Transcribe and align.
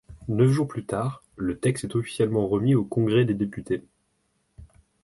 Neuf 0.29 0.49
jours 0.49 0.67
plus 0.67 0.83
tard, 0.83 1.21
le 1.37 1.59
texte 1.59 1.83
est 1.83 1.95
officiellement 1.95 2.47
remis 2.47 2.73
au 2.73 2.83
Congrès 2.83 3.23
des 3.23 3.35
députés. 3.35 3.83